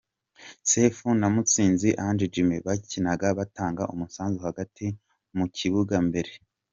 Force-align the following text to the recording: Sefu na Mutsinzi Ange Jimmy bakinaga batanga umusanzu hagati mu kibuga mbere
Sefu 0.69 1.07
na 1.19 1.27
Mutsinzi 1.33 1.89
Ange 2.05 2.25
Jimmy 2.33 2.57
bakinaga 2.67 3.27
batanga 3.39 3.83
umusanzu 3.93 4.39
hagati 4.47 4.85
mu 5.37 5.45
kibuga 5.57 5.95
mbere 6.09 6.31